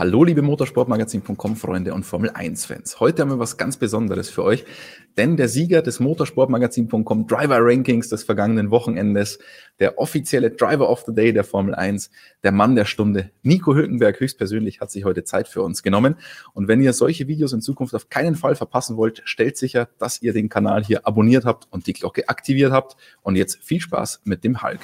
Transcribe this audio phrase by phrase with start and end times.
[0.00, 3.00] Hallo, liebe Motorsportmagazin.com Freunde und Formel 1 Fans.
[3.00, 4.64] Heute haben wir was ganz Besonderes für euch,
[5.18, 9.40] denn der Sieger des Motorsportmagazin.com Driver Rankings des vergangenen Wochenendes,
[9.78, 12.10] der offizielle Driver of the Day der Formel 1,
[12.42, 16.16] der Mann der Stunde, Nico Hülkenberg höchstpersönlich hat sich heute Zeit für uns genommen.
[16.54, 20.22] Und wenn ihr solche Videos in Zukunft auf keinen Fall verpassen wollt, stellt sicher, dass
[20.22, 22.96] ihr den Kanal hier abonniert habt und die Glocke aktiviert habt.
[23.20, 24.80] Und jetzt viel Spaß mit dem Hulk.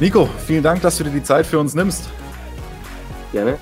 [0.00, 2.08] Nico, vielen Dank, dass du dir die Zeit für uns nimmst.
[3.32, 3.58] Gerne.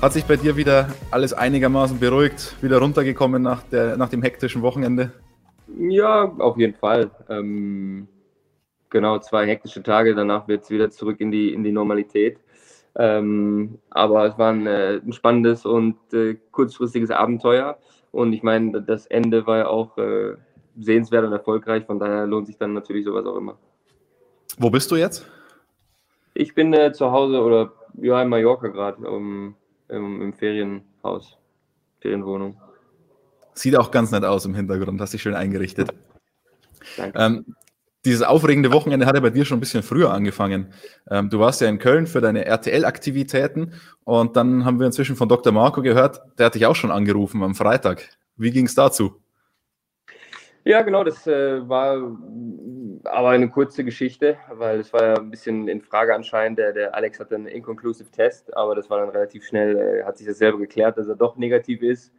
[0.00, 4.62] Hat sich bei dir wieder alles einigermaßen beruhigt, wieder runtergekommen nach, der, nach dem hektischen
[4.62, 5.10] Wochenende?
[5.76, 7.10] Ja, auf jeden Fall.
[7.28, 8.06] Ähm,
[8.88, 12.38] genau, zwei hektische Tage, danach wird es wieder zurück in die, in die Normalität.
[12.94, 17.78] Ähm, aber es war ein, äh, ein spannendes und äh, kurzfristiges Abenteuer.
[18.12, 20.36] Und ich meine, das Ende war ja auch äh,
[20.78, 23.58] sehenswert und erfolgreich, von daher lohnt sich dann natürlich sowas auch immer.
[24.58, 25.26] Wo bist du jetzt?
[26.34, 29.54] Ich bin äh, zu Hause oder ja in Mallorca gerade um,
[29.88, 31.36] im, im, Ferienhaus,
[32.00, 32.60] Ferienwohnung.
[33.54, 35.92] Sieht auch ganz nett aus im Hintergrund, hast dich schön eingerichtet.
[36.96, 37.18] Danke.
[37.18, 37.56] Ähm,
[38.04, 40.72] dieses aufregende Wochenende hat ja bei dir schon ein bisschen früher angefangen.
[41.08, 45.28] Ähm, du warst ja in Köln für deine RTL-Aktivitäten und dann haben wir inzwischen von
[45.28, 45.52] Dr.
[45.52, 48.08] Marco gehört, der hat dich auch schon angerufen am Freitag.
[48.36, 49.21] Wie ging es dazu?
[50.64, 52.16] Ja, genau, das äh, war
[53.04, 56.58] aber eine kurze Geschichte, weil es war ja ein bisschen in Frage anscheinend.
[56.58, 60.18] Der, der Alex hatte einen inconclusive Test, aber das war dann relativ schnell, äh, hat
[60.18, 62.12] sich das selber geklärt, dass er doch negativ ist.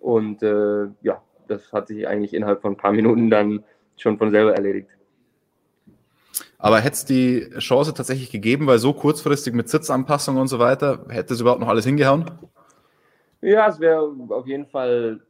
[0.00, 3.62] Und äh, ja, das hat sich eigentlich innerhalb von ein paar Minuten dann
[3.96, 4.88] schon von selber erledigt.
[6.58, 11.04] Aber hätte es die Chance tatsächlich gegeben, weil so kurzfristig mit Sitzanpassung und so weiter,
[11.10, 12.30] hätte es überhaupt noch alles hingehauen?
[13.40, 15.20] Ja, es wäre auf jeden Fall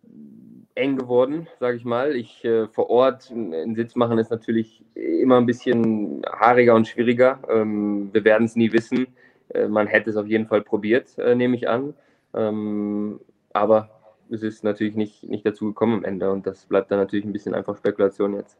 [0.74, 2.16] eng geworden, sage ich mal.
[2.16, 7.38] Ich äh, vor Ort einen Sitz machen ist natürlich immer ein bisschen haariger und schwieriger.
[7.48, 9.06] Ähm, wir werden es nie wissen.
[9.50, 11.94] Äh, man hätte es auf jeden Fall probiert, äh, nehme ich an.
[12.34, 13.20] Ähm,
[13.52, 13.90] aber
[14.30, 17.32] es ist natürlich nicht, nicht dazu gekommen am Ende und das bleibt dann natürlich ein
[17.32, 18.58] bisschen einfach Spekulation jetzt.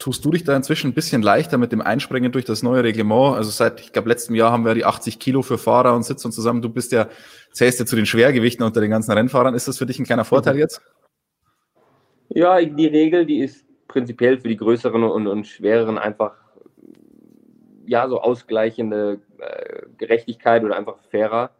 [0.00, 3.36] Tust du dich da inzwischen ein bisschen leichter mit dem Einspringen durch das neue Reglement?
[3.36, 6.24] Also seit, ich glaube, letztem Jahr haben wir die 80 Kilo für Fahrer und Sitz
[6.24, 6.62] und zusammen.
[6.62, 7.08] Du bist ja,
[7.52, 9.54] zählst ja zu den Schwergewichten unter den ganzen Rennfahrern.
[9.54, 10.80] Ist das für dich ein kleiner Vorteil jetzt?
[12.30, 16.32] Ja, die Regel, die ist prinzipiell für die größeren und, und schwereren einfach
[17.84, 21.50] ja so ausgleichende äh, Gerechtigkeit oder einfach fairer,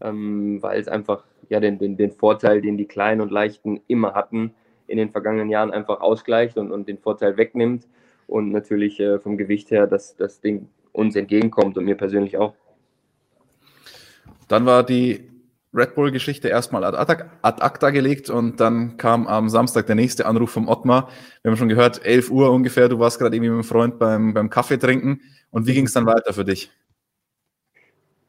[0.00, 4.14] ähm, weil es einfach ja den, den, den Vorteil, den die Kleinen und Leichten immer
[4.14, 4.54] hatten,
[4.88, 7.86] in den vergangenen Jahren einfach ausgleicht und, und den Vorteil wegnimmt
[8.26, 12.54] und natürlich äh, vom Gewicht her, dass das Ding uns entgegenkommt und mir persönlich auch.
[14.48, 15.28] Dann war die
[15.74, 20.50] Red Bull-Geschichte erstmal ad, ad, acta gelegt und dann kam am Samstag der nächste Anruf
[20.50, 21.10] vom Ottmar.
[21.42, 24.32] Wir haben schon gehört, 11 Uhr ungefähr, du warst gerade irgendwie mit einem Freund beim,
[24.32, 25.20] beim Kaffee trinken.
[25.50, 26.70] Und wie ging es dann weiter für dich?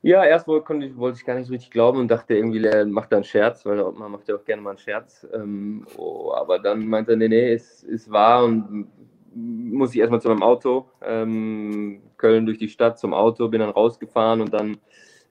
[0.01, 2.85] Ja, erst wollte ich, wollte ich gar nicht so richtig glauben und dachte irgendwie, er
[2.85, 5.27] macht da einen Scherz, weil man macht ja auch gerne mal einen Scherz.
[5.33, 8.87] Ähm, oh, aber dann meinte er, nee, nee, es ist wahr und
[9.35, 13.69] muss ich erstmal zu meinem Auto, ähm, Köln durch die Stadt zum Auto, bin dann
[13.69, 14.77] rausgefahren und dann,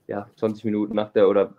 [0.07, 1.53] ja, 20 Minuten nach der oder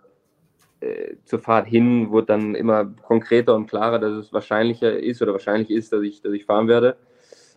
[0.79, 5.33] äh, zur Fahrt hin wurde dann immer konkreter und klarer, dass es wahrscheinlicher ist oder
[5.33, 6.97] wahrscheinlich ist, dass ich, dass ich fahren werde.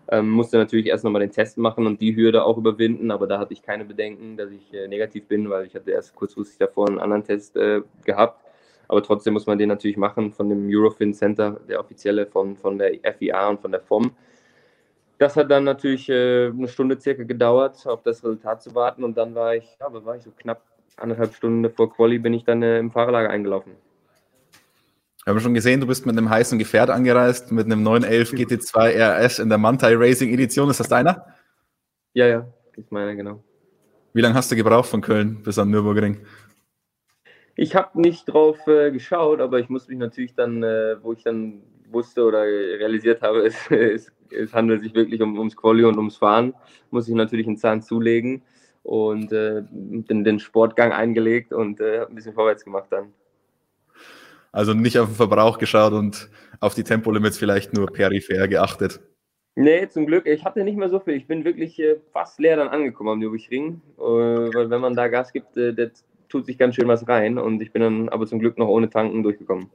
[0.08, 3.38] Ähm, musste natürlich erst nochmal den Test machen und die Hürde auch überwinden, aber da
[3.38, 6.88] hatte ich keine Bedenken, dass ich äh, negativ bin, weil ich hatte erst kurzfristig davor
[6.88, 8.44] einen anderen Test äh, gehabt.
[8.86, 12.78] Aber trotzdem muss man den natürlich machen von dem Eurofin Center, der offizielle von, von
[12.78, 14.10] der FIA und von der FOM.
[15.18, 19.16] Das hat dann natürlich äh, eine Stunde circa gedauert, auf das Resultat zu warten und
[19.16, 20.60] dann war ich, ja, war ich so knapp
[20.96, 23.72] anderthalb Stunden vor Quali bin ich dann äh, im Fahrerlager eingelaufen.
[25.24, 29.24] Wir haben schon gesehen, du bist mit einem heißen Gefährt angereist, mit einem 911 GT2
[29.24, 30.68] RS in der Mantai Racing Edition.
[30.68, 31.24] Ist das deiner?
[32.12, 32.46] Ja, ja,
[32.76, 33.42] ist meiner, genau.
[34.12, 36.18] Wie lange hast du gebraucht von Köln bis am Nürburgring?
[37.56, 41.22] Ich habe nicht drauf äh, geschaut, aber ich musste mich natürlich dann, äh, wo ich
[41.22, 45.96] dann wusste oder realisiert habe, es, es, es handelt sich wirklich um, ums Quali und
[45.96, 46.52] ums Fahren,
[46.90, 48.42] muss ich natürlich einen Zahn zulegen
[48.82, 53.14] und äh, den, den, Sportgang eingelegt und äh, ein bisschen vorwärts gemacht dann.
[54.54, 56.28] Also nicht auf den Verbrauch geschaut und
[56.60, 59.00] auf die Tempolimits vielleicht nur peripher geachtet.
[59.56, 60.26] Nee, zum Glück.
[60.26, 61.14] Ich hatte nicht mehr so viel.
[61.14, 63.82] Ich bin wirklich äh, fast leer dann angekommen am Nürburgring.
[63.98, 67.36] Äh, weil wenn man da Gas gibt, äh, das tut sich ganz schön was rein.
[67.36, 69.70] Und ich bin dann aber zum Glück noch ohne Tanken durchgekommen.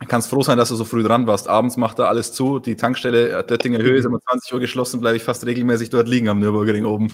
[0.00, 1.48] Du kannst froh sein, dass du so früh dran warst.
[1.48, 2.58] Abends macht da alles zu.
[2.58, 6.28] Die Tankstelle Döttinger Höhe ist immer 20 Uhr geschlossen, bleibe ich fast regelmäßig dort liegen
[6.28, 7.12] am Nürburgring oben.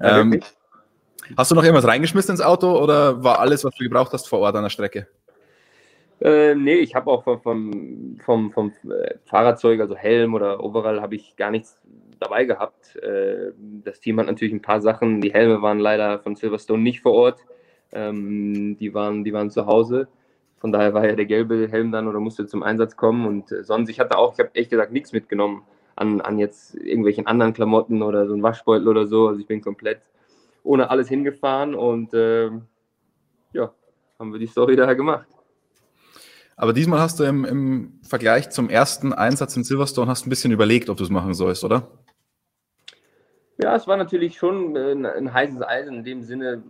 [0.00, 0.40] Ja, ähm,
[1.36, 4.38] Hast du noch irgendwas reingeschmissen ins Auto oder war alles, was du gebraucht hast, vor
[4.38, 5.06] Ort an der Strecke?
[6.20, 11.00] Äh, nee, ich habe auch vom, vom, vom, vom äh, Fahrradzeug, also Helm oder Overall,
[11.00, 11.80] habe ich gar nichts
[12.18, 12.96] dabei gehabt.
[12.96, 13.52] Äh,
[13.84, 15.20] das Team hat natürlich ein paar Sachen.
[15.20, 17.40] Die Helme waren leider von Silverstone nicht vor Ort.
[17.92, 20.08] Ähm, die, waren, die waren zu Hause.
[20.58, 23.26] Von daher war ja der gelbe Helm dann oder musste zum Einsatz kommen.
[23.26, 25.62] Und äh, sonst, ich hatte auch, ich habe echt gesagt, nichts mitgenommen
[25.94, 29.28] an, an jetzt irgendwelchen anderen Klamotten oder so ein Waschbeutel oder so.
[29.28, 30.00] Also ich bin komplett
[30.64, 32.50] ohne alles hingefahren und äh,
[33.52, 33.72] ja,
[34.18, 35.28] haben wir die Story daher gemacht.
[36.58, 40.50] Aber diesmal hast du im, im Vergleich zum ersten Einsatz in Silverstone hast ein bisschen
[40.50, 41.86] überlegt, ob du es machen sollst, oder?
[43.62, 46.64] Ja, es war natürlich schon ein, ein heißes Eisen in dem Sinne,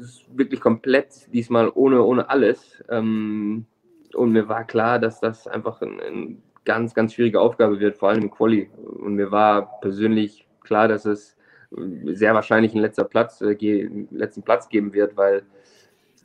[0.00, 2.82] ist wirklich komplett diesmal ohne, ohne alles.
[2.88, 3.66] Ähm,
[4.12, 8.08] und mir war klar, dass das einfach eine ein ganz, ganz schwierige Aufgabe wird, vor
[8.08, 8.70] allem im Quali.
[8.84, 11.36] Und mir war persönlich klar, dass es
[12.06, 15.42] sehr wahrscheinlich einen letzter Platz, äh, letzten Platz geben wird, weil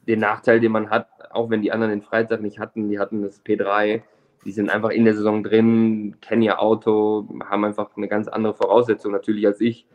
[0.07, 3.21] den Nachteil, den man hat, auch wenn die anderen den Freitag nicht hatten, die hatten
[3.21, 4.01] das P3,
[4.45, 8.53] die sind einfach in der Saison drin, kennen ihr Auto, haben einfach eine ganz andere
[8.53, 9.85] Voraussetzung natürlich als ich.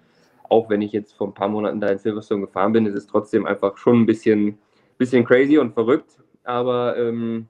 [0.49, 3.07] Auch wenn ich jetzt vor ein paar Monaten da in Silverstone gefahren bin, ist es
[3.07, 4.59] trotzdem einfach schon ein bisschen,
[4.99, 6.19] bisschen crazy und verrückt.
[6.45, 7.47] Aber ähm,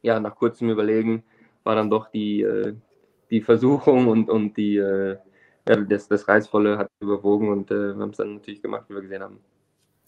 [0.00, 1.24] ja, nach kurzem Überlegen
[1.64, 2.74] war dann doch die, äh,
[3.30, 5.18] die Versuchung und, und die, äh,
[5.68, 8.94] ja, das, das Reizvolle hat überwogen und äh, wir haben es dann natürlich gemacht, wie
[8.94, 9.40] wir gesehen haben.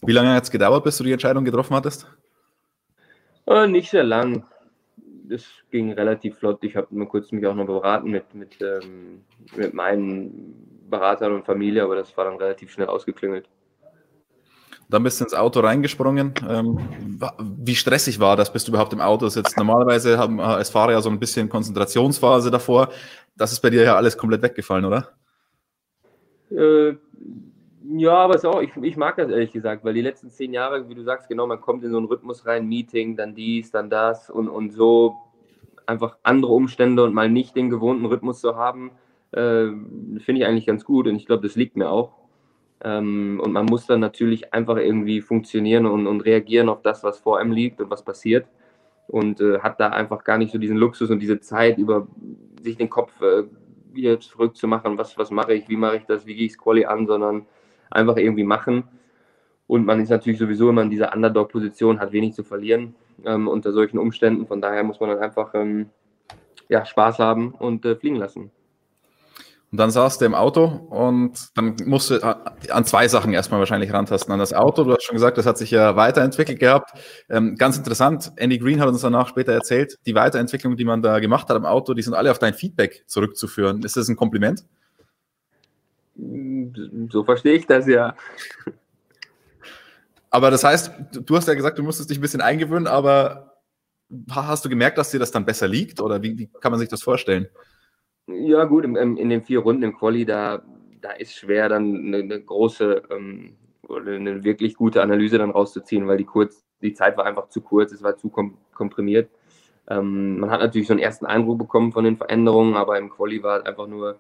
[0.07, 2.07] Wie lange hat es gedauert, bis du die Entscheidung getroffen hattest?
[3.47, 4.45] Äh, nicht sehr lang.
[5.29, 6.63] Es ging relativ flott.
[6.63, 9.23] Ich habe nur kurz mich auch noch beraten mit, mit, ähm,
[9.57, 13.49] mit meinen Beratern und Familie, aber das war dann relativ schnell ausgeklingelt.
[14.89, 16.35] Dann bist du ins Auto reingesprungen.
[16.49, 16.79] Ähm,
[17.41, 19.57] wie stressig war das, bis du überhaupt im Auto sitzt?
[19.57, 22.91] Normalerweise haben als Fahrer ja so ein bisschen Konzentrationsphase davor.
[23.35, 25.09] Das ist bei dir ja alles komplett weggefallen, oder?
[26.51, 26.97] Äh,
[27.87, 30.95] ja, aber auch, ich, ich mag das ehrlich gesagt, weil die letzten zehn Jahre, wie
[30.95, 34.31] du sagst, genau, man kommt in so einen Rhythmus rein, Meeting, dann dies, dann das
[34.31, 35.17] und, und so
[35.87, 38.93] einfach andere Umstände und mal nicht den gewohnten Rhythmus zu haben,
[39.33, 39.67] äh,
[40.19, 42.13] finde ich eigentlich ganz gut und ich glaube, das liegt mir auch.
[42.83, 47.19] Ähm, und man muss dann natürlich einfach irgendwie funktionieren und, und reagieren auf das, was
[47.19, 48.47] vor einem liegt und was passiert.
[49.09, 52.07] Und äh, hat da einfach gar nicht so diesen Luxus und diese Zeit, über
[52.63, 53.45] sich den Kopf äh,
[53.93, 56.87] wieder zurückzumachen, was, was mache ich, wie mache ich das, wie gehe ich es Quali
[56.87, 57.47] an, sondern
[57.91, 58.85] einfach irgendwie machen.
[59.67, 62.95] Und man ist natürlich sowieso immer in dieser Underdog-Position, hat wenig zu verlieren
[63.25, 64.47] ähm, unter solchen Umständen.
[64.47, 65.91] Von daher muss man dann einfach ähm,
[66.69, 68.51] ja, Spaß haben und äh, fliegen lassen.
[69.75, 72.35] Und dann saß du im Auto und dann musst du äh,
[72.71, 74.33] an zwei Sachen erstmal wahrscheinlich rantasten.
[74.33, 76.93] An das Auto, du hast schon gesagt, das hat sich ja weiterentwickelt gehabt.
[77.29, 81.19] Ähm, ganz interessant, Andy Green hat uns danach später erzählt, die Weiterentwicklung, die man da
[81.19, 83.83] gemacht hat am Auto, die sind alle auf dein Feedback zurückzuführen.
[83.83, 84.65] Ist das ein Kompliment?
[86.17, 88.15] So verstehe ich das ja.
[90.31, 90.93] Aber das heißt,
[91.25, 93.61] du hast ja gesagt, du musstest dich ein bisschen eingewöhnen, aber
[94.31, 96.89] hast du gemerkt, dass dir das dann besser liegt oder wie, wie kann man sich
[96.89, 97.49] das vorstellen?
[98.27, 100.63] Ja, gut, in, in den vier Runden im Quali, da,
[101.01, 103.57] da ist schwer, dann eine, eine große ähm,
[103.89, 107.61] oder eine wirklich gute Analyse dann rauszuziehen, weil die, kurz, die Zeit war einfach zu
[107.61, 109.31] kurz, es war zu kom komprimiert.
[109.89, 113.43] Ähm, man hat natürlich so einen ersten Eindruck bekommen von den Veränderungen, aber im Quali
[113.43, 114.19] war es einfach nur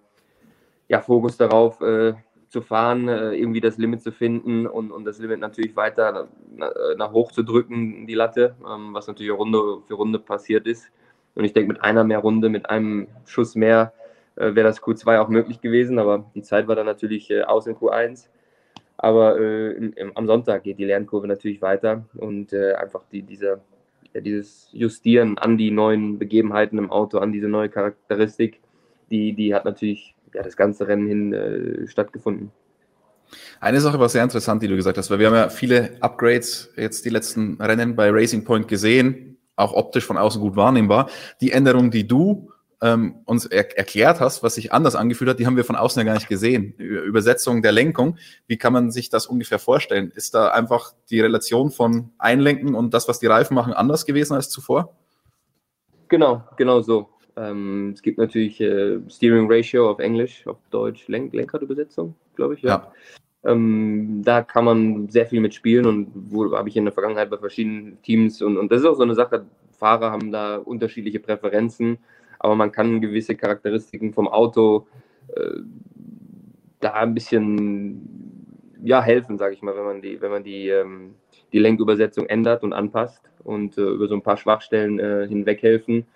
[0.88, 2.14] ja, Fokus darauf äh,
[2.48, 6.70] zu fahren, äh, irgendwie das Limit zu finden und, und das Limit natürlich weiter nach,
[6.96, 10.90] nach hoch zu drücken, die Latte, ähm, was natürlich Runde für Runde passiert ist.
[11.34, 13.92] Und ich denke, mit einer mehr Runde, mit einem Schuss mehr
[14.36, 17.66] äh, wäre das Q2 auch möglich gewesen, aber die Zeit war dann natürlich äh, aus
[17.66, 18.28] in Q1.
[18.96, 23.60] Aber äh, im, am Sonntag geht die Lernkurve natürlich weiter und äh, einfach die, diese,
[24.12, 28.60] ja, dieses Justieren an die neuen Begebenheiten im Auto, an diese neue Charakteristik,
[29.10, 32.50] die, die hat natürlich ja, das ganze Rennen hin äh, stattgefunden.
[33.60, 36.72] Eine Sache war sehr interessant, die du gesagt hast, weil wir haben ja viele Upgrades
[36.76, 41.08] jetzt die letzten Rennen bei Racing Point gesehen, auch optisch von außen gut wahrnehmbar.
[41.40, 42.50] Die Änderung, die du
[42.82, 45.98] ähm, uns er erklärt hast, was sich anders angefühlt hat, die haben wir von außen
[46.00, 46.74] ja gar nicht gesehen.
[46.74, 50.12] Übersetzung der Lenkung, wie kann man sich das ungefähr vorstellen?
[50.14, 54.34] Ist da einfach die Relation von Einlenken und das, was die Reifen machen, anders gewesen
[54.34, 54.96] als zuvor?
[56.08, 57.08] Genau, genau so.
[57.36, 62.62] Ähm, es gibt natürlich äh, Steering Ratio auf Englisch, auf Deutsch Lenk Lenkradübersetzung, glaube ich.
[62.62, 62.70] Ja.
[62.70, 62.92] ja.
[63.50, 67.36] Ähm, da kann man sehr viel mitspielen und wo habe ich in der Vergangenheit bei
[67.36, 71.98] verschiedenen Teams und, und das ist auch so eine Sache, Fahrer haben da unterschiedliche Präferenzen,
[72.38, 74.86] aber man kann gewisse Charakteristiken vom Auto
[75.34, 75.60] äh,
[76.80, 78.24] da ein bisschen
[78.82, 81.14] ja, helfen, sage ich mal, wenn man die, wenn man die, ähm,
[81.52, 86.06] die Lenkübersetzung ändert und anpasst und äh, über so ein paar Schwachstellen äh, hinweg helfen.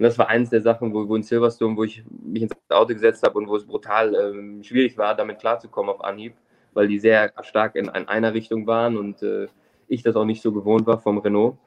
[0.00, 2.94] Und das war eines der Sachen, wo, wo in Silverstone, wo ich mich ins Auto
[2.94, 6.32] gesetzt habe und wo es brutal ähm, schwierig war, damit klarzukommen auf Anhieb,
[6.72, 9.48] weil die sehr stark in, in einer Richtung waren und äh,
[9.88, 11.58] ich das auch nicht so gewohnt war vom Renault.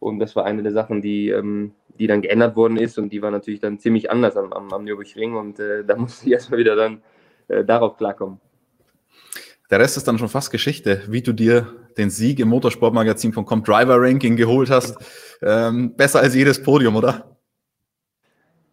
[0.00, 3.20] Und das war eine der Sachen, die, ähm, die dann geändert worden ist und die
[3.20, 6.60] war natürlich dann ziemlich anders am, am, am Nürburgring und äh, da musste ich erstmal
[6.60, 7.02] wieder dann
[7.48, 8.40] äh, darauf klarkommen.
[9.70, 11.66] Der Rest ist dann schon fast Geschichte, wie du dir
[11.98, 14.96] den Sieg im Motorsportmagazin.com Driver Ranking geholt hast.
[15.42, 17.33] Ähm, besser als jedes Podium, oder?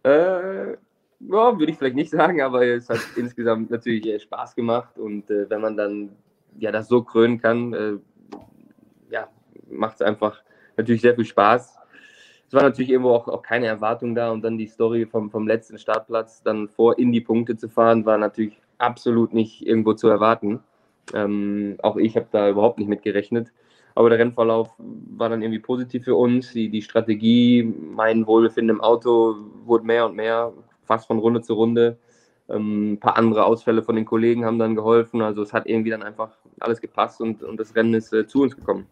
[0.04, 4.98] Äh, ja, würde ich vielleicht nicht sagen, aber es hat insgesamt natürlich äh, Spaß gemacht
[4.98, 6.10] und äh, wenn man dann
[6.58, 7.92] ja das so krönen kann, äh,
[9.10, 9.28] ja,
[9.70, 10.42] macht es einfach
[10.76, 11.78] natürlich sehr viel Spaß.
[12.48, 15.46] Es war natürlich irgendwo auch, auch keine Erwartung da und dann die Story vom, vom
[15.46, 20.08] letzten Startplatz dann vor in die Punkte zu fahren, war natürlich absolut nicht irgendwo zu
[20.08, 20.60] erwarten.
[21.14, 23.52] Ähm, auch ich habe da überhaupt nicht mit gerechnet.
[23.94, 26.52] Aber der Rennverlauf war dann irgendwie positiv für uns.
[26.52, 30.52] Die, die Strategie, mein Wohlbefinden im Auto wurde mehr und mehr,
[30.84, 31.98] fast von Runde zu Runde.
[32.48, 35.22] Ähm, ein paar andere Ausfälle von den Kollegen haben dann geholfen.
[35.22, 36.30] Also es hat irgendwie dann einfach
[36.60, 38.86] alles gepasst und, und das Rennen ist äh, zu uns gekommen.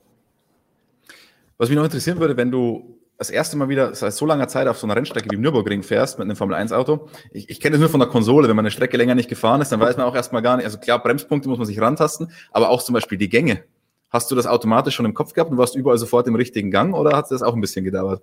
[1.59, 4.67] Was mich noch interessieren würde, wenn du das erste Mal wieder seit so langer Zeit
[4.67, 7.09] auf so einer Rennstrecke wie Nürburgring fährst mit einem Formel-1-Auto.
[7.33, 8.49] Ich, ich kenne das nur von der Konsole.
[8.49, 10.65] Wenn man eine Strecke länger nicht gefahren ist, dann weiß man auch erstmal gar nicht.
[10.65, 13.63] Also klar, Bremspunkte muss man sich rantasten, aber auch zum Beispiel die Gänge.
[14.11, 16.95] Hast du das automatisch schon im Kopf gehabt und warst überall sofort im richtigen Gang
[16.95, 18.23] oder hat das auch ein bisschen gedauert?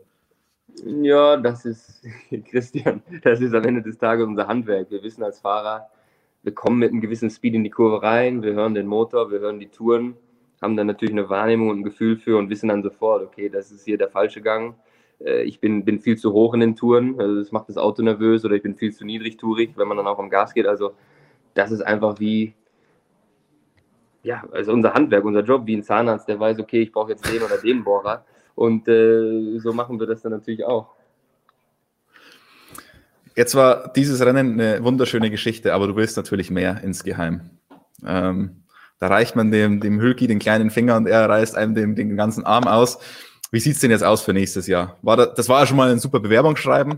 [0.86, 2.03] Ja, das ist,
[2.50, 4.91] Christian, das ist am Ende des Tages unser Handwerk.
[4.91, 5.88] Wir wissen als Fahrer,
[6.44, 9.39] wir kommen mit einem gewissen Speed in die Kurve rein, wir hören den Motor, wir
[9.39, 10.15] hören die Touren,
[10.62, 13.72] haben dann natürlich eine Wahrnehmung und ein Gefühl für und wissen dann sofort, okay, das
[13.72, 14.75] ist hier der falsche Gang
[15.20, 18.01] äh, ich bin, bin viel zu hoch in den Touren, also das macht das Auto
[18.01, 20.67] nervös oder ich bin viel zu niedrig tourig, wenn man dann auch am Gas geht.
[20.67, 20.94] Also
[21.53, 22.53] das ist einfach wie,
[24.24, 27.31] ja, also unser Handwerk, unser Job, wie ein Zahnarzt, der weiß, okay, ich brauche jetzt
[27.31, 28.25] den oder den Bohrer.
[28.55, 30.95] Und äh, so machen wir das dann natürlich auch.
[33.36, 37.51] Jetzt war dieses Rennen eine wunderschöne Geschichte, aber du willst natürlich mehr insgeheim.
[38.03, 38.63] Ähm,
[39.00, 42.17] da reicht man dem, dem Hülki den kleinen Finger und er reißt einem den, den
[42.17, 42.97] ganzen Arm aus.
[43.51, 44.97] Wie sieht es denn jetzt aus für nächstes Jahr?
[45.03, 46.97] War das, das war ja schon mal ein super Bewerbungsschreiben,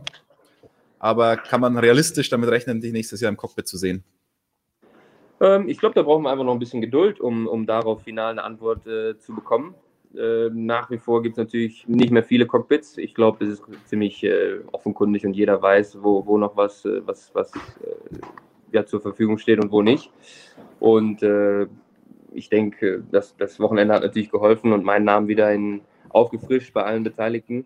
[0.98, 4.04] aber kann man realistisch damit rechnen, dich nächstes Jahr im Cockpit zu sehen?
[5.42, 8.32] Ähm, ich glaube, da brauchen wir einfach noch ein bisschen Geduld, um, um darauf final
[8.32, 9.76] eine Antwort äh, zu bekommen.
[10.16, 12.98] Äh, nach wie vor gibt es natürlich nicht mehr viele Cockpits.
[12.98, 17.02] Ich glaube, es ist ziemlich äh, offenkundig und jeder weiß, wo, wo noch was, äh,
[17.06, 18.20] was, was äh,
[18.72, 20.12] ja, zur Verfügung steht und wo nicht.
[20.80, 21.68] Und äh,
[22.34, 26.84] ich denke, das, das Wochenende hat natürlich geholfen und meinen Namen wieder in, aufgefrischt bei
[26.84, 27.66] allen Beteiligten.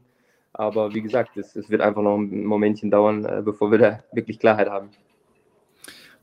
[0.52, 4.38] Aber wie gesagt, es, es wird einfach noch ein Momentchen dauern, bevor wir da wirklich
[4.38, 4.90] Klarheit haben.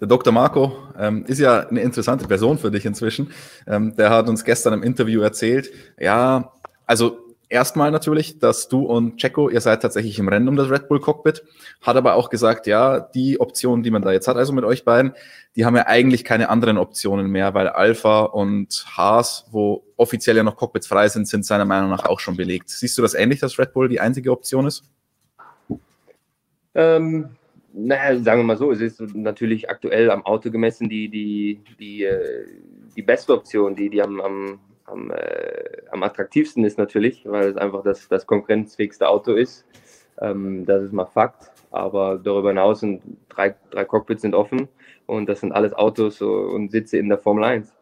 [0.00, 0.33] Der Dr.
[0.33, 3.33] Marco ähm, ist ja eine interessante Person für dich inzwischen.
[3.66, 6.52] Ähm, der hat uns gestern im Interview erzählt, ja,
[6.87, 7.19] also
[7.50, 11.00] erstmal natürlich, dass du und Checo, ihr seid tatsächlich im Rennen um das Red Bull
[11.00, 11.42] Cockpit,
[11.83, 14.85] hat aber auch gesagt, ja, die Optionen, die man da jetzt hat, also mit euch
[14.85, 15.12] beiden,
[15.57, 20.42] die haben ja eigentlich keine anderen Optionen mehr, weil Alpha und Haas, wo offiziell ja
[20.42, 22.71] noch Cockpits frei sind, sind seiner Meinung nach auch schon belegt.
[22.71, 24.85] Siehst du das ähnlich, dass Red Bull die einzige Option ist?
[26.75, 27.30] Ähm,
[27.72, 32.04] naja, sagen wir mal so, es ist natürlich aktuell am Auto gemessen die, die, die,
[32.04, 32.46] äh,
[32.96, 34.60] die beste Option, die, die am, am
[34.90, 39.64] am, äh, am attraktivsten ist natürlich, weil es einfach das, das konkurrenzfähigste Auto ist.
[40.20, 41.50] Ähm, das ist mal Fakt.
[41.70, 44.68] Aber darüber hinaus sind drei, drei Cockpits sind offen
[45.06, 47.72] und das sind alles Autos und Sitze in der Formel 1.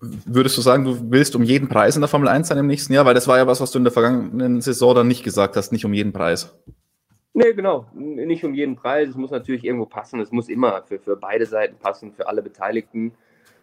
[0.00, 2.92] Würdest du sagen, du willst um jeden Preis in der Formel 1 sein im nächsten
[2.92, 3.04] Jahr?
[3.04, 5.72] Weil das war ja was, was du in der vergangenen Saison dann nicht gesagt hast,
[5.72, 6.56] nicht um jeden Preis.
[7.32, 7.86] Nee, genau.
[7.94, 9.10] Nicht um jeden Preis.
[9.10, 10.20] Es muss natürlich irgendwo passen.
[10.20, 13.12] Es muss immer für, für beide Seiten passen, für alle Beteiligten.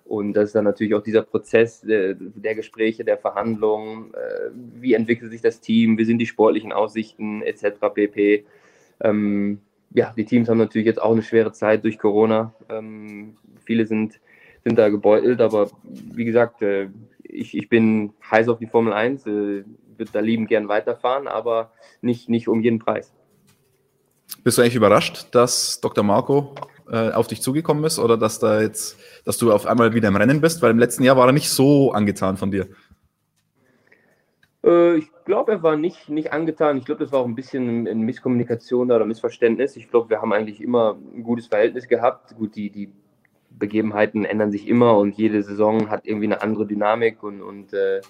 [0.06, 4.94] Und das ist dann natürlich auch dieser Prozess der, der Gespräche, der Verhandlungen, äh, wie
[4.94, 7.94] entwickelt sich das Team, wie sind die sportlichen Aussichten etc.
[7.94, 8.46] pp.
[9.02, 9.60] Ähm,
[9.92, 12.54] ja, die Teams haben natürlich jetzt auch eine schwere Zeit durch Corona.
[12.70, 14.20] Ähm, viele sind,
[14.64, 16.88] sind da gebeutelt, aber wie gesagt, äh,
[17.24, 21.72] ich, ich bin heiß auf die Formel 1, äh, würde da lieben gern weiterfahren, aber
[22.02, 23.14] nicht, nicht um jeden Preis.
[24.44, 26.04] Bist du eigentlich überrascht, dass Dr.
[26.04, 26.56] Marco
[26.90, 30.16] äh, auf dich zugekommen ist oder dass da jetzt, dass du auf einmal wieder im
[30.16, 30.62] Rennen bist?
[30.62, 32.68] Weil im letzten Jahr war er nicht so angetan von dir.
[34.64, 36.78] Äh, ich glaube, er war nicht, nicht angetan.
[36.78, 39.76] Ich glaube, das war auch ein bisschen eine Misskommunikation oder Missverständnis.
[39.78, 42.36] Ich glaube, wir haben eigentlich immer ein gutes Verhältnis gehabt.
[42.36, 42.92] Gut, die, die
[43.50, 48.02] Begebenheiten ändern sich immer und jede Saison hat irgendwie eine andere Dynamik und, und äh,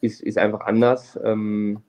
[0.00, 1.18] ist, ist einfach anders.
[1.24, 1.82] Ähm,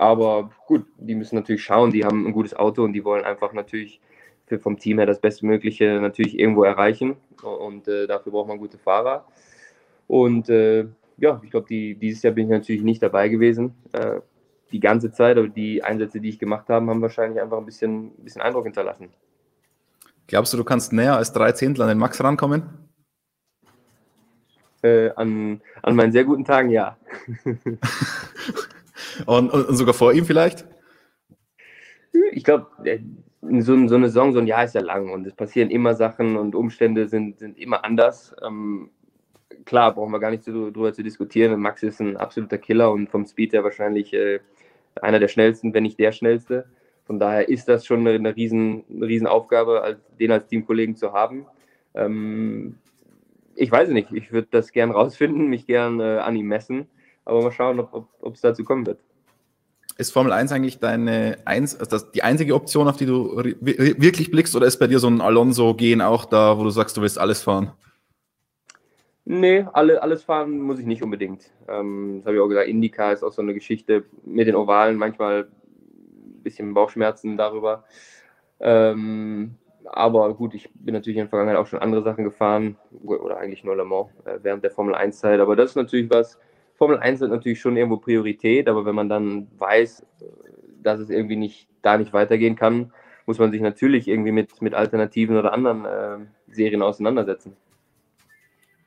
[0.00, 3.52] aber gut, die müssen natürlich schauen, die haben ein gutes Auto und die wollen einfach
[3.52, 4.00] natürlich
[4.62, 7.16] vom Team her das Bestmögliche natürlich irgendwo erreichen.
[7.42, 9.26] Und äh, dafür braucht man gute Fahrer.
[10.06, 10.86] Und äh,
[11.18, 13.74] ja, ich glaube, die, dieses Jahr bin ich natürlich nicht dabei gewesen.
[13.92, 14.20] Äh,
[14.72, 18.06] die ganze Zeit, aber die Einsätze, die ich gemacht habe, haben wahrscheinlich einfach ein bisschen,
[18.06, 19.10] ein bisschen Eindruck hinterlassen.
[20.28, 22.62] Glaubst du, du kannst näher als drei Zehntel an den Max rankommen?
[24.82, 26.96] Äh, an, an meinen sehr guten Tagen, ja.
[29.26, 30.66] und, und, sogar vor ihm vielleicht?
[32.32, 33.00] Ich glaube, äh,
[33.60, 36.36] so, so, eine Saison, so ein Jahr ist ja lang und es passieren immer Sachen
[36.36, 38.34] und Umstände sind, sind immer anders.
[38.46, 38.90] Ähm,
[39.64, 41.58] klar, brauchen wir gar nicht darüber zu diskutieren.
[41.60, 44.40] Max ist ein absoluter Killer und vom Speed her wahrscheinlich äh,
[45.00, 46.66] einer der schnellsten, wenn nicht der schnellste.
[47.04, 50.96] Von daher ist das schon eine, eine, riesen, eine riesen Aufgabe, als, den als Teamkollegen
[50.96, 51.46] zu haben.
[51.94, 52.76] Ähm,
[53.54, 56.86] ich weiß nicht, ich würde das gern rausfinden, mich gern äh, an ihm messen,
[57.24, 59.00] aber mal schauen, ob es dazu kommen wird.
[60.00, 64.30] Ist Formel 1 eigentlich deine eins, also das, die einzige Option, auf die du wirklich
[64.30, 67.18] blickst, oder ist bei dir so ein Alonso-Gehen auch da, wo du sagst, du willst
[67.18, 67.72] alles fahren?
[69.26, 71.50] Nee, alle, alles fahren muss ich nicht unbedingt.
[71.68, 74.96] Ähm, das habe ich auch gesagt, Indica ist auch so eine Geschichte mit den Ovalen,
[74.96, 77.84] manchmal ein bisschen Bauchschmerzen darüber.
[78.58, 83.36] Ähm, aber gut, ich bin natürlich in der Vergangenheit auch schon andere Sachen gefahren, oder
[83.36, 85.40] eigentlich nur Le Mans äh, während der Formel 1-Zeit.
[85.40, 86.38] Aber das ist natürlich was,
[86.80, 90.02] Formel 1 hat natürlich schon irgendwo Priorität, aber wenn man dann weiß,
[90.82, 92.90] dass es irgendwie nicht da nicht weitergehen kann,
[93.26, 97.54] muss man sich natürlich irgendwie mit, mit Alternativen oder anderen äh, Serien auseinandersetzen.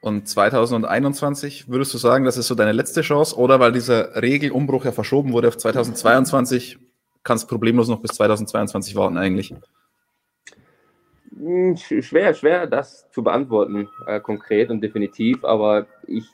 [0.01, 4.85] Und 2021 würdest du sagen, das ist so deine letzte Chance oder weil dieser Regelumbruch
[4.85, 6.79] ja verschoben wurde auf 2022,
[7.23, 9.53] kannst problemlos noch bis 2022 warten eigentlich?
[11.37, 16.25] Hm, schwer, schwer, das zu beantworten, äh, konkret und definitiv, aber ich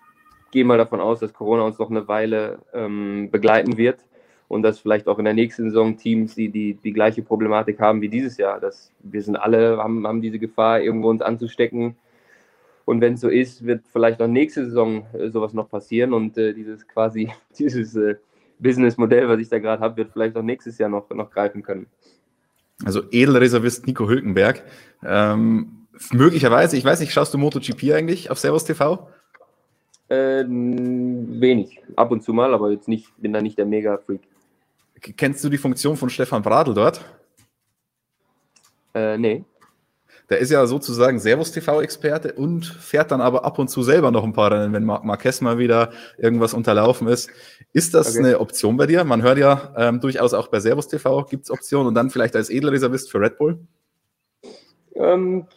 [0.51, 3.99] gehe mal davon aus, dass Corona uns noch eine Weile ähm, begleiten wird
[4.47, 8.01] und dass vielleicht auch in der nächsten Saison Teams, die, die die gleiche Problematik haben
[8.01, 11.95] wie dieses Jahr, dass wir sind alle, haben, haben diese Gefahr, irgendwo uns anzustecken.
[12.83, 16.37] Und wenn es so ist, wird vielleicht auch nächste Saison äh, sowas noch passieren und
[16.37, 18.15] äh, dieses quasi, dieses äh,
[18.57, 21.85] Businessmodell, was ich da gerade habe, wird vielleicht auch nächstes Jahr noch, noch greifen können.
[22.83, 24.63] Also Edelreservist Nico Hülkenberg.
[25.05, 29.09] Ähm, möglicherweise, ich weiß nicht, schaust du MotoGP eigentlich auf Servus TV?
[30.09, 34.21] Äh, wenig, ab und zu mal, aber jetzt nicht, bin da nicht der Mega-Freak.
[35.15, 37.05] Kennst du die Funktion von Stefan Bradl dort?
[38.93, 39.45] Äh, nee.
[40.29, 44.33] Der ist ja sozusagen Servus-TV-Experte und fährt dann aber ab und zu selber noch ein
[44.33, 47.31] paar Rennen, wenn Mar Marquez mal wieder irgendwas unterlaufen ist.
[47.73, 48.19] Ist das okay.
[48.19, 49.03] eine Option bei dir?
[49.03, 52.49] Man hört ja ähm, durchaus auch bei Servus-TV gibt es Optionen und dann vielleicht als
[52.49, 53.59] Edelreservist für Red Bull?
[54.95, 55.47] Ähm,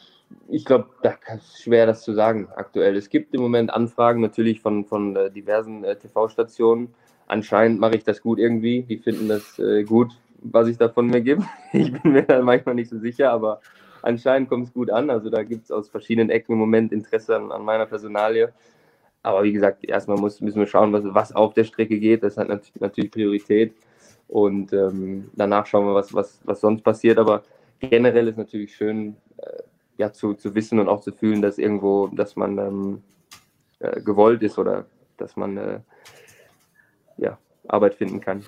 [0.48, 2.96] ich glaube, da ist schwer das zu sagen aktuell.
[2.96, 6.94] Es gibt im Moment Anfragen natürlich von, von äh, diversen äh, TV-Stationen.
[7.26, 8.82] Anscheinend mache ich das gut irgendwie.
[8.82, 10.10] Die finden das äh, gut,
[10.42, 11.42] was ich da von mir gebe.
[11.72, 13.60] Ich bin mir da manchmal nicht so sicher, aber
[14.02, 15.10] anscheinend kommt es gut an.
[15.10, 18.52] Also da gibt es aus verschiedenen Ecken im Moment Interesse an, an, meiner Personalie.
[19.22, 22.22] Aber wie gesagt, erstmal muss, müssen wir schauen, was, was auf der Strecke geht.
[22.22, 23.74] Das hat natürlich Priorität.
[24.28, 27.18] Und ähm, danach schauen wir, was, was, was sonst passiert.
[27.18, 27.42] Aber
[27.80, 29.16] generell ist natürlich schön,
[30.02, 33.02] ja, zu, zu wissen und auch zu fühlen, dass irgendwo, dass man ähm,
[33.78, 34.86] äh, gewollt ist oder
[35.16, 35.78] dass man äh,
[37.18, 37.38] ja,
[37.68, 38.42] Arbeit finden kann.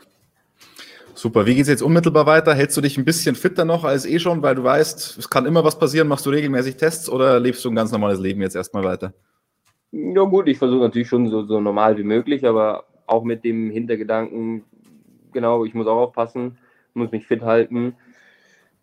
[1.14, 1.46] Super.
[1.46, 2.54] Wie geht es jetzt unmittelbar weiter?
[2.54, 5.46] Hältst du dich ein bisschen fitter noch als eh schon, weil du weißt, es kann
[5.46, 6.08] immer was passieren?
[6.08, 9.14] Machst du regelmäßig Tests oder lebst du ein ganz normales Leben jetzt erstmal weiter?
[9.92, 13.70] Ja, gut, ich versuche natürlich schon so, so normal wie möglich, aber auch mit dem
[13.70, 14.64] Hintergedanken,
[15.32, 16.58] genau, ich muss auch aufpassen,
[16.94, 17.94] muss mich fit halten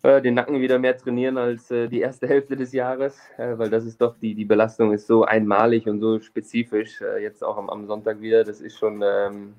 [0.03, 3.85] den Nacken wieder mehr trainieren als äh, die erste Hälfte des Jahres, äh, weil das
[3.85, 7.69] ist doch, die, die Belastung ist so einmalig und so spezifisch, äh, jetzt auch am,
[7.69, 9.53] am, Sonntag wieder, das ist schon, ähm,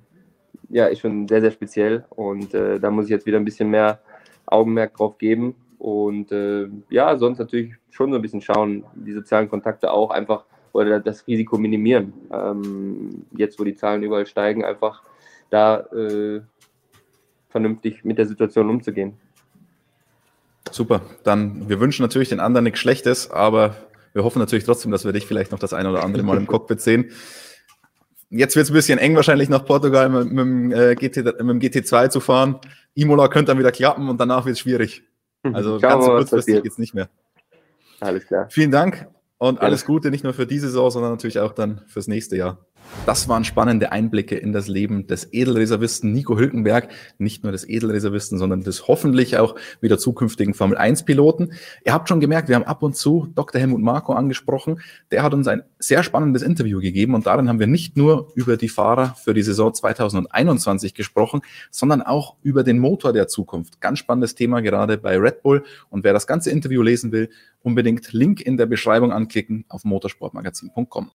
[0.68, 3.70] ja, ist schon sehr, sehr speziell und äh, da muss ich jetzt wieder ein bisschen
[3.70, 4.00] mehr
[4.46, 9.48] Augenmerk drauf geben und äh, ja, sonst natürlich schon so ein bisschen schauen, die sozialen
[9.48, 12.14] Kontakte auch einfach oder das Risiko minimieren.
[12.32, 15.02] Ähm, jetzt, wo die Zahlen überall steigen, einfach
[15.50, 15.86] da
[17.50, 19.18] vernünftig mit der Situation umzugehen.
[20.72, 21.02] Super.
[21.22, 23.76] Dann, wir wünschen natürlich den anderen nichts Schlechtes, aber
[24.12, 26.46] wir hoffen natürlich trotzdem, dass wir dich vielleicht noch das ein oder andere Mal im
[26.46, 27.10] Cockpit sehen.
[28.30, 31.38] Jetzt wird es ein bisschen eng wahrscheinlich nach Portugal mit, mit, dem, äh, GT, mit
[31.38, 32.58] dem GT2 zu fahren.
[32.94, 35.02] Imola könnte dann wieder klappen und danach wird es schwierig.
[35.42, 37.08] Also ganz so kurzfristig geht es nicht mehr.
[38.00, 38.46] Alles klar.
[38.48, 39.08] Vielen Dank
[39.38, 42.64] und alles Gute, nicht nur für diese Saison, sondern natürlich auch dann fürs nächste Jahr.
[43.04, 46.88] Das waren spannende Einblicke in das Leben des Edelreservisten Nico Hülkenberg.
[47.18, 51.52] Nicht nur des Edelreservisten, sondern des hoffentlich auch wieder zukünftigen Formel 1 Piloten.
[51.84, 53.60] Ihr habt schon gemerkt, wir haben ab und zu Dr.
[53.60, 54.80] Helmut Marko angesprochen.
[55.10, 58.56] Der hat uns ein sehr spannendes Interview gegeben und darin haben wir nicht nur über
[58.56, 61.40] die Fahrer für die Saison 2021 gesprochen,
[61.72, 63.80] sondern auch über den Motor der Zukunft.
[63.80, 65.64] Ganz spannendes Thema gerade bei Red Bull.
[65.90, 67.30] Und wer das ganze Interview lesen will,
[67.62, 71.10] unbedingt Link in der Beschreibung anklicken auf motorsportmagazin.com.